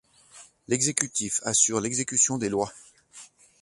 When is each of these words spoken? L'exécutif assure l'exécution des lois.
L'exécutif 0.67 1.41
assure 1.43 1.79
l'exécution 1.79 2.39
des 2.39 2.49
lois. 2.49 2.73